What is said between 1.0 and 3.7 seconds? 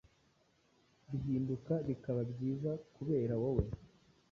bihinduka bikaba byiza kubera wowe.